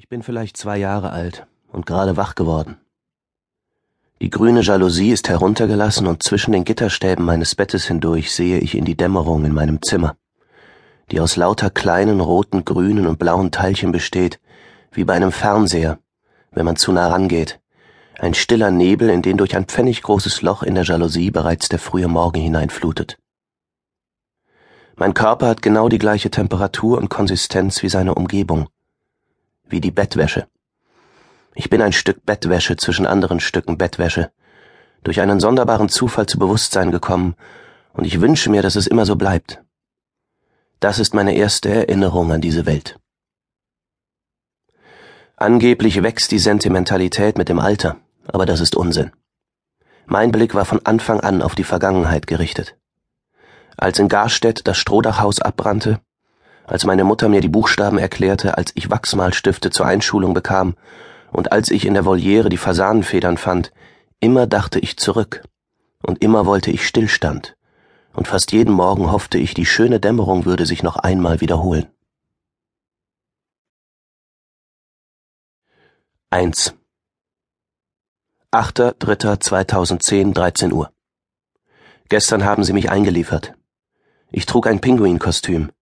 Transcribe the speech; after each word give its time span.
Ich 0.00 0.08
bin 0.08 0.22
vielleicht 0.22 0.56
zwei 0.56 0.78
Jahre 0.78 1.10
alt 1.10 1.46
und 1.68 1.84
gerade 1.84 2.16
wach 2.16 2.34
geworden. 2.34 2.78
Die 4.22 4.30
grüne 4.30 4.62
Jalousie 4.62 5.10
ist 5.10 5.28
heruntergelassen 5.28 6.06
und 6.06 6.22
zwischen 6.22 6.52
den 6.52 6.64
Gitterstäben 6.64 7.22
meines 7.22 7.54
Bettes 7.54 7.84
hindurch 7.84 8.32
sehe 8.32 8.60
ich 8.60 8.74
in 8.74 8.86
die 8.86 8.96
Dämmerung 8.96 9.44
in 9.44 9.52
meinem 9.52 9.82
Zimmer, 9.82 10.16
die 11.10 11.20
aus 11.20 11.36
lauter 11.36 11.68
kleinen 11.68 12.20
roten, 12.20 12.64
grünen 12.64 13.06
und 13.06 13.18
blauen 13.18 13.50
Teilchen 13.50 13.92
besteht, 13.92 14.40
wie 14.90 15.04
bei 15.04 15.12
einem 15.12 15.32
Fernseher, 15.32 15.98
wenn 16.50 16.64
man 16.64 16.76
zu 16.76 16.92
nah 16.92 17.08
rangeht. 17.08 17.60
Ein 18.18 18.32
stiller 18.32 18.70
Nebel, 18.70 19.10
in 19.10 19.20
den 19.20 19.36
durch 19.36 19.54
ein 19.54 19.66
pfenniggroßes 19.66 20.40
Loch 20.40 20.62
in 20.62 20.76
der 20.76 20.84
Jalousie 20.84 21.30
bereits 21.30 21.68
der 21.68 21.78
frühe 21.78 22.08
Morgen 22.08 22.40
hineinflutet. 22.40 23.18
Mein 24.96 25.12
Körper 25.12 25.48
hat 25.48 25.60
genau 25.60 25.90
die 25.90 25.98
gleiche 25.98 26.30
Temperatur 26.30 26.96
und 26.96 27.10
Konsistenz 27.10 27.82
wie 27.82 27.90
seine 27.90 28.14
Umgebung 28.14 28.70
wie 29.70 29.80
die 29.80 29.90
Bettwäsche. 29.90 30.46
Ich 31.54 31.70
bin 31.70 31.82
ein 31.82 31.92
Stück 31.92 32.24
Bettwäsche 32.24 32.76
zwischen 32.76 33.06
anderen 33.06 33.40
Stücken 33.40 33.78
Bettwäsche, 33.78 34.30
durch 35.02 35.20
einen 35.20 35.40
sonderbaren 35.40 35.88
Zufall 35.88 36.26
zu 36.26 36.38
Bewusstsein 36.38 36.90
gekommen, 36.90 37.34
und 37.92 38.04
ich 38.04 38.20
wünsche 38.20 38.50
mir, 38.50 38.62
dass 38.62 38.76
es 38.76 38.86
immer 38.86 39.06
so 39.06 39.16
bleibt. 39.16 39.62
Das 40.78 40.98
ist 40.98 41.12
meine 41.12 41.34
erste 41.34 41.68
Erinnerung 41.68 42.32
an 42.32 42.40
diese 42.40 42.66
Welt. 42.66 42.98
Angeblich 45.36 46.02
wächst 46.02 46.30
die 46.30 46.38
Sentimentalität 46.38 47.38
mit 47.38 47.48
dem 47.48 47.58
Alter, 47.58 47.96
aber 48.26 48.46
das 48.46 48.60
ist 48.60 48.76
Unsinn. 48.76 49.10
Mein 50.06 50.32
Blick 50.32 50.54
war 50.54 50.64
von 50.64 50.84
Anfang 50.84 51.20
an 51.20 51.40
auf 51.42 51.54
die 51.54 51.64
Vergangenheit 51.64 52.26
gerichtet. 52.26 52.76
Als 53.76 53.98
in 53.98 54.08
Garstedt 54.08 54.66
das 54.66 54.76
Strohdachhaus 54.76 55.40
abbrannte, 55.40 56.00
als 56.70 56.84
meine 56.84 57.02
Mutter 57.02 57.28
mir 57.28 57.40
die 57.40 57.48
Buchstaben 57.48 57.98
erklärte, 57.98 58.56
als 58.56 58.70
ich 58.76 58.90
Wachsmalstifte 58.90 59.70
zur 59.70 59.86
Einschulung 59.86 60.34
bekam 60.34 60.76
und 61.32 61.50
als 61.50 61.70
ich 61.70 61.84
in 61.84 61.94
der 61.94 62.04
Voliere 62.04 62.48
die 62.48 62.56
Fasanenfedern 62.56 63.36
fand, 63.36 63.72
immer 64.20 64.46
dachte 64.46 64.78
ich 64.78 64.96
zurück 64.96 65.42
und 66.06 66.22
immer 66.22 66.46
wollte 66.46 66.70
ich 66.70 66.86
Stillstand 66.86 67.56
und 68.12 68.28
fast 68.28 68.52
jeden 68.52 68.72
Morgen 68.72 69.10
hoffte 69.10 69.36
ich, 69.36 69.52
die 69.52 69.66
schöne 69.66 69.98
Dämmerung 69.98 70.44
würde 70.44 70.64
sich 70.64 70.84
noch 70.84 70.96
einmal 70.96 71.40
wiederholen. 71.40 71.88
1. 76.30 76.74
8.3.2010, 78.52 80.32
13 80.32 80.72
Uhr. 80.72 80.92
Gestern 82.08 82.44
haben 82.44 82.62
sie 82.62 82.72
mich 82.72 82.90
eingeliefert. 82.90 83.54
Ich 84.30 84.46
trug 84.46 84.68
ein 84.68 84.80
Pinguinkostüm. 84.80 85.72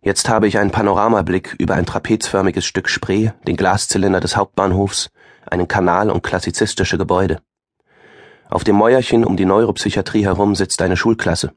Jetzt 0.00 0.28
habe 0.28 0.46
ich 0.46 0.58
einen 0.58 0.70
Panoramablick 0.70 1.56
über 1.58 1.74
ein 1.74 1.84
trapezförmiges 1.84 2.64
Stück 2.64 2.88
Spree, 2.88 3.30
den 3.48 3.56
Glaszylinder 3.56 4.20
des 4.20 4.36
Hauptbahnhofs, 4.36 5.10
einen 5.50 5.66
Kanal 5.66 6.10
und 6.10 6.22
klassizistische 6.22 6.98
Gebäude. 6.98 7.40
Auf 8.48 8.62
dem 8.62 8.76
Mäuerchen 8.76 9.24
um 9.24 9.36
die 9.36 9.44
Neuropsychiatrie 9.44 10.24
herum 10.24 10.54
sitzt 10.54 10.82
eine 10.82 10.96
Schulklasse. 10.96 11.52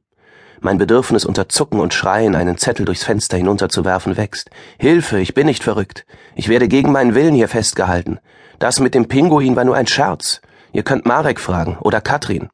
Mein 0.60 0.80
Bedürfnis 0.80 1.24
unter 1.24 1.50
Zucken 1.50 1.80
und 1.80 1.94
Schreien 1.94 2.36
einen 2.36 2.58
Zettel 2.58 2.86
durchs 2.86 3.04
Fenster 3.04 3.38
hinunterzuwerfen 3.38 4.18
wächst. 4.18 4.50
Hilfe, 4.80 5.20
ich 5.20 5.36
bin 5.36 5.46
nicht 5.46 5.64
verrückt. 5.64 6.06
Ich 6.36 6.50
werde 6.50 6.68
gegen 6.68 6.92
meinen 6.92 7.14
Willen 7.14 7.36
hier 7.36 7.48
festgehalten. 7.48 8.20
Das 8.58 8.80
mit 8.80 8.96
dem 8.96 9.08
Pinguin 9.08 9.56
war 9.56 9.66
nur 9.66 9.76
ein 9.76 9.88
Scherz. 9.88 10.42
Ihr 10.74 10.84
könnt 10.84 11.06
Marek 11.06 11.40
fragen 11.40 11.78
oder 11.80 12.02
Katrin. 12.02 12.50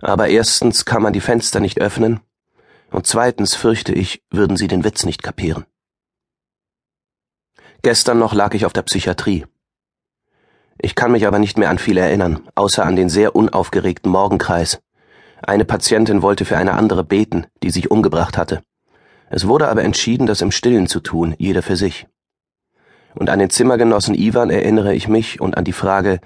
Aber 0.00 0.28
erstens 0.28 0.84
kann 0.84 1.02
man 1.02 1.12
die 1.12 1.20
Fenster 1.20 1.58
nicht 1.58 1.80
öffnen 1.80 2.20
und 2.90 3.06
zweitens 3.06 3.54
fürchte 3.54 3.92
ich, 3.92 4.22
würden 4.30 4.56
sie 4.56 4.68
den 4.68 4.84
Witz 4.84 5.04
nicht 5.04 5.22
kapieren. 5.22 5.66
Gestern 7.82 8.18
noch 8.18 8.34
lag 8.34 8.54
ich 8.54 8.66
auf 8.66 8.72
der 8.72 8.82
Psychiatrie. 8.82 9.46
Ich 10.78 10.94
kann 10.94 11.12
mich 11.12 11.26
aber 11.26 11.38
nicht 11.38 11.58
mehr 11.58 11.70
an 11.70 11.78
viel 11.78 11.96
erinnern, 11.96 12.48
außer 12.54 12.84
an 12.84 12.96
den 12.96 13.08
sehr 13.08 13.34
unaufgeregten 13.34 14.10
Morgenkreis. 14.10 14.80
Eine 15.42 15.64
Patientin 15.64 16.22
wollte 16.22 16.44
für 16.44 16.56
eine 16.56 16.74
andere 16.74 17.04
beten, 17.04 17.46
die 17.62 17.70
sich 17.70 17.90
umgebracht 17.90 18.36
hatte. 18.36 18.62
Es 19.28 19.46
wurde 19.46 19.68
aber 19.68 19.84
entschieden, 19.84 20.26
das 20.26 20.40
im 20.40 20.50
Stillen 20.50 20.86
zu 20.86 21.00
tun, 21.00 21.34
jeder 21.38 21.62
für 21.62 21.76
sich. 21.76 22.06
Und 23.14 23.30
an 23.30 23.38
den 23.38 23.50
Zimmergenossen 23.50 24.14
Ivan 24.14 24.50
erinnere 24.50 24.94
ich 24.94 25.08
mich 25.08 25.40
und 25.40 25.56
an 25.56 25.64
die 25.64 25.72
Frage, 25.72 26.20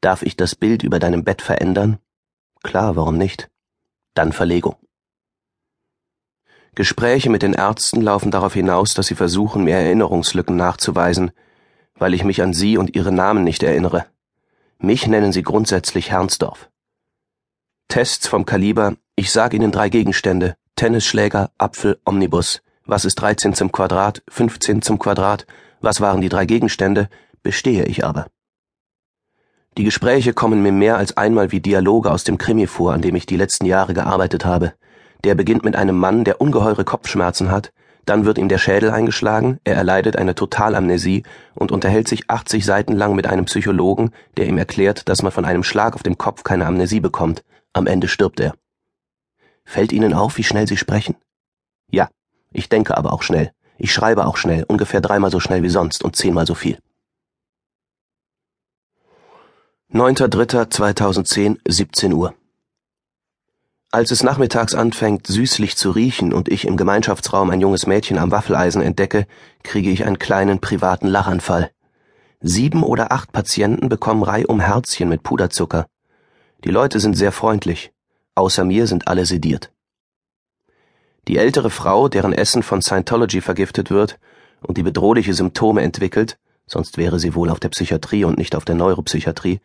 darf 0.00 0.22
ich 0.22 0.36
das 0.36 0.54
Bild 0.54 0.82
über 0.82 0.98
deinem 0.98 1.24
Bett 1.24 1.42
verändern? 1.42 1.98
Klar, 2.62 2.96
warum 2.96 3.18
nicht? 3.18 3.50
Dann 4.14 4.32
Verlegung. 4.32 4.76
Gespräche 6.74 7.28
mit 7.28 7.42
den 7.42 7.52
Ärzten 7.52 8.00
laufen 8.00 8.30
darauf 8.30 8.54
hinaus, 8.54 8.94
dass 8.94 9.06
sie 9.06 9.14
versuchen, 9.14 9.64
mir 9.64 9.76
Erinnerungslücken 9.76 10.56
nachzuweisen, 10.56 11.30
weil 11.98 12.14
ich 12.14 12.24
mich 12.24 12.40
an 12.40 12.54
sie 12.54 12.78
und 12.78 12.96
ihre 12.96 13.12
Namen 13.12 13.44
nicht 13.44 13.62
erinnere. 13.62 14.06
Mich 14.78 15.06
nennen 15.06 15.32
sie 15.32 15.42
grundsätzlich 15.42 16.10
Hernsdorf. 16.10 16.70
Tests 17.88 18.26
vom 18.26 18.46
Kaliber, 18.46 18.94
ich 19.16 19.30
sag 19.30 19.52
Ihnen 19.52 19.70
drei 19.70 19.90
Gegenstände, 19.90 20.56
Tennisschläger, 20.76 21.50
Apfel, 21.58 22.00
Omnibus. 22.06 22.62
Was 22.86 23.04
ist 23.04 23.16
13 23.16 23.52
zum 23.54 23.70
Quadrat, 23.70 24.22
15 24.28 24.80
zum 24.80 24.98
Quadrat? 24.98 25.46
Was 25.82 26.00
waren 26.00 26.22
die 26.22 26.30
drei 26.30 26.46
Gegenstände? 26.46 27.10
Bestehe 27.42 27.84
ich 27.84 28.04
aber. 28.04 28.28
Die 29.76 29.84
Gespräche 29.84 30.32
kommen 30.32 30.62
mir 30.62 30.72
mehr 30.72 30.96
als 30.96 31.16
einmal 31.18 31.52
wie 31.52 31.60
Dialoge 31.60 32.10
aus 32.10 32.24
dem 32.24 32.38
Krimi 32.38 32.66
vor, 32.66 32.94
an 32.94 33.02
dem 33.02 33.14
ich 33.14 33.26
die 33.26 33.36
letzten 33.36 33.66
Jahre 33.66 33.92
gearbeitet 33.92 34.46
habe. 34.46 34.72
Der 35.24 35.34
beginnt 35.34 35.64
mit 35.64 35.76
einem 35.76 35.96
Mann, 35.96 36.24
der 36.24 36.40
ungeheure 36.40 36.84
Kopfschmerzen 36.84 37.50
hat, 37.50 37.72
dann 38.04 38.24
wird 38.24 38.38
ihm 38.38 38.48
der 38.48 38.58
Schädel 38.58 38.90
eingeschlagen, 38.90 39.60
er 39.62 39.76
erleidet 39.76 40.16
eine 40.16 40.34
Totalamnesie 40.34 41.22
und 41.54 41.70
unterhält 41.70 42.08
sich 42.08 42.28
80 42.28 42.64
Seiten 42.64 42.94
lang 42.94 43.14
mit 43.14 43.28
einem 43.28 43.44
Psychologen, 43.44 44.10
der 44.36 44.46
ihm 44.46 44.58
erklärt, 44.58 45.08
dass 45.08 45.22
man 45.22 45.30
von 45.30 45.44
einem 45.44 45.62
Schlag 45.62 45.94
auf 45.94 46.02
dem 46.02 46.18
Kopf 46.18 46.42
keine 46.42 46.66
Amnesie 46.66 47.00
bekommt. 47.00 47.44
Am 47.72 47.86
Ende 47.86 48.08
stirbt 48.08 48.40
er. 48.40 48.54
Fällt 49.64 49.92
Ihnen 49.92 50.14
auf, 50.14 50.36
wie 50.36 50.42
schnell 50.42 50.66
Sie 50.66 50.76
sprechen? 50.76 51.14
Ja, 51.90 52.08
ich 52.50 52.68
denke 52.68 52.96
aber 52.96 53.12
auch 53.12 53.22
schnell. 53.22 53.52
Ich 53.78 53.92
schreibe 53.92 54.26
auch 54.26 54.36
schnell, 54.36 54.64
ungefähr 54.66 55.00
dreimal 55.00 55.30
so 55.30 55.38
schnell 55.38 55.62
wie 55.62 55.68
sonst 55.68 56.02
und 56.02 56.16
zehnmal 56.16 56.46
so 56.46 56.54
viel. 56.54 56.78
9.3.2010, 59.92 61.58
17 61.68 62.12
Uhr. 62.12 62.34
Als 63.94 64.10
es 64.10 64.22
nachmittags 64.22 64.74
anfängt, 64.74 65.26
süßlich 65.26 65.76
zu 65.76 65.90
riechen 65.90 66.32
und 66.32 66.48
ich 66.48 66.66
im 66.66 66.78
Gemeinschaftsraum 66.78 67.50
ein 67.50 67.60
junges 67.60 67.86
Mädchen 67.86 68.16
am 68.16 68.30
Waffeleisen 68.30 68.80
entdecke, 68.80 69.26
kriege 69.64 69.90
ich 69.90 70.06
einen 70.06 70.18
kleinen 70.18 70.60
privaten 70.60 71.08
Lachanfall. 71.08 71.70
Sieben 72.40 72.84
oder 72.84 73.12
acht 73.12 73.32
Patienten 73.32 73.90
bekommen 73.90 74.22
reihum 74.22 74.60
Herzchen 74.60 75.10
mit 75.10 75.22
Puderzucker. 75.22 75.88
Die 76.64 76.70
Leute 76.70 77.00
sind 77.00 77.18
sehr 77.18 77.32
freundlich. 77.32 77.92
Außer 78.34 78.64
mir 78.64 78.86
sind 78.86 79.08
alle 79.08 79.26
sediert. 79.26 79.70
Die 81.28 81.36
ältere 81.36 81.68
Frau, 81.68 82.08
deren 82.08 82.32
Essen 82.32 82.62
von 82.62 82.80
Scientology 82.80 83.42
vergiftet 83.42 83.90
wird 83.90 84.18
und 84.62 84.78
die 84.78 84.82
bedrohliche 84.82 85.34
Symptome 85.34 85.82
entwickelt, 85.82 86.38
sonst 86.66 86.96
wäre 86.96 87.20
sie 87.20 87.34
wohl 87.34 87.50
auf 87.50 87.60
der 87.60 87.68
Psychiatrie 87.68 88.24
und 88.24 88.38
nicht 88.38 88.56
auf 88.56 88.64
der 88.64 88.74
Neuropsychiatrie, 88.74 89.60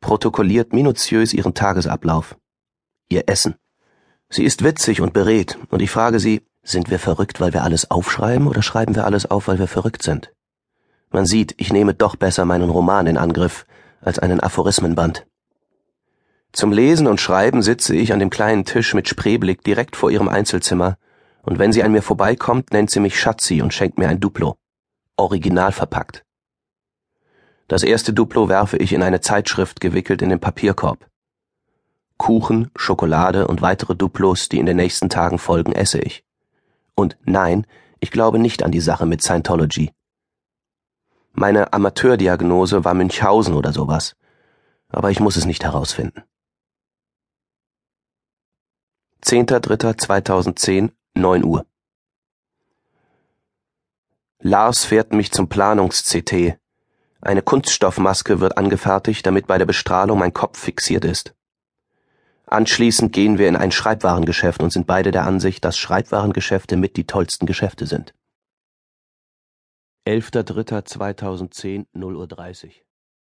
protokolliert 0.00 0.72
minutiös 0.72 1.34
ihren 1.34 1.54
Tagesablauf. 1.54 2.36
Ihr 3.08 3.24
Essen. 3.26 3.56
Sie 4.34 4.44
ist 4.44 4.64
witzig 4.64 5.02
und 5.02 5.12
beredt, 5.12 5.58
und 5.68 5.82
ich 5.82 5.90
frage 5.90 6.18
sie, 6.18 6.40
sind 6.62 6.90
wir 6.90 6.98
verrückt, 6.98 7.38
weil 7.42 7.52
wir 7.52 7.64
alles 7.64 7.90
aufschreiben, 7.90 8.48
oder 8.48 8.62
schreiben 8.62 8.94
wir 8.94 9.04
alles 9.04 9.30
auf, 9.30 9.46
weil 9.46 9.58
wir 9.58 9.68
verrückt 9.68 10.02
sind? 10.02 10.32
Man 11.10 11.26
sieht, 11.26 11.54
ich 11.58 11.70
nehme 11.70 11.92
doch 11.92 12.16
besser 12.16 12.46
meinen 12.46 12.70
Roman 12.70 13.06
in 13.06 13.18
Angriff 13.18 13.66
als 14.00 14.18
einen 14.18 14.40
Aphorismenband. 14.40 15.26
Zum 16.50 16.72
Lesen 16.72 17.08
und 17.08 17.20
Schreiben 17.20 17.60
sitze 17.60 17.94
ich 17.94 18.14
an 18.14 18.20
dem 18.20 18.30
kleinen 18.30 18.64
Tisch 18.64 18.94
mit 18.94 19.06
Spreeblick 19.06 19.64
direkt 19.64 19.96
vor 19.96 20.10
ihrem 20.10 20.30
Einzelzimmer, 20.30 20.96
und 21.42 21.58
wenn 21.58 21.72
sie 21.72 21.82
an 21.82 21.92
mir 21.92 22.02
vorbeikommt, 22.02 22.72
nennt 22.72 22.90
sie 22.90 23.00
mich 23.00 23.20
Schatzi 23.20 23.60
und 23.60 23.74
schenkt 23.74 23.98
mir 23.98 24.08
ein 24.08 24.20
Duplo. 24.20 24.56
Original 25.18 25.72
verpackt. 25.72 26.24
Das 27.68 27.82
erste 27.82 28.14
Duplo 28.14 28.48
werfe 28.48 28.78
ich 28.78 28.94
in 28.94 29.02
eine 29.02 29.20
Zeitschrift 29.20 29.82
gewickelt 29.82 30.22
in 30.22 30.30
den 30.30 30.40
Papierkorb. 30.40 31.06
Kuchen, 32.22 32.70
Schokolade 32.76 33.48
und 33.48 33.62
weitere 33.62 33.96
Duplos, 33.96 34.48
die 34.48 34.60
in 34.60 34.66
den 34.66 34.76
nächsten 34.76 35.08
Tagen 35.08 35.40
folgen, 35.40 35.72
esse 35.72 35.98
ich. 35.98 36.24
Und 36.94 37.18
nein, 37.24 37.66
ich 37.98 38.12
glaube 38.12 38.38
nicht 38.38 38.62
an 38.62 38.70
die 38.70 38.78
Sache 38.78 39.06
mit 39.06 39.24
Scientology. 39.24 39.90
Meine 41.32 41.72
Amateurdiagnose 41.72 42.84
war 42.84 42.94
Münchhausen 42.94 43.54
oder 43.54 43.72
sowas. 43.72 44.14
Aber 44.88 45.10
ich 45.10 45.18
muss 45.18 45.34
es 45.34 45.46
nicht 45.46 45.64
herausfinden. 45.64 46.22
10.03.2010, 49.24 50.92
9 51.14 51.42
Uhr. 51.42 51.66
Lars 54.38 54.84
fährt 54.84 55.12
mich 55.12 55.32
zum 55.32 55.48
Planungs-CT. 55.48 56.56
Eine 57.20 57.42
Kunststoffmaske 57.42 58.38
wird 58.38 58.56
angefertigt, 58.58 59.26
damit 59.26 59.48
bei 59.48 59.58
der 59.58 59.66
Bestrahlung 59.66 60.20
mein 60.20 60.32
Kopf 60.32 60.60
fixiert 60.60 61.04
ist. 61.04 61.34
Anschließend 62.52 63.14
gehen 63.14 63.38
wir 63.38 63.48
in 63.48 63.56
ein 63.56 63.72
Schreibwarengeschäft 63.72 64.62
und 64.62 64.70
sind 64.70 64.86
beide 64.86 65.10
der 65.10 65.24
Ansicht, 65.24 65.64
dass 65.64 65.78
Schreibwarengeschäfte 65.78 66.76
mit 66.76 66.98
die 66.98 67.06
tollsten 67.06 67.46
Geschäfte 67.46 67.86
sind. 67.86 68.12
11.03.2010, 70.06 71.86
0.30 71.94 72.66
Uhr. 72.66 72.72